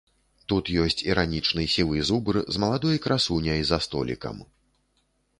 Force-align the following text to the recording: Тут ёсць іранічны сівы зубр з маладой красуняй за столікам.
Тут 0.51 0.69
ёсць 0.83 1.01
іранічны 1.09 1.65
сівы 1.73 1.99
зубр 2.09 2.39
з 2.55 2.61
маладой 2.63 2.97
красуняй 3.05 3.61
за 3.73 3.79
столікам. 3.87 4.41